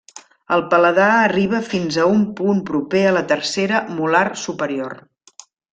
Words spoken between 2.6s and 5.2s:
proper a la tercera molar superior.